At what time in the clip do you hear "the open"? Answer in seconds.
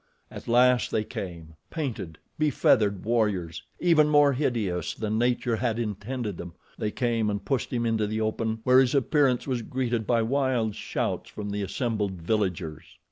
8.07-8.61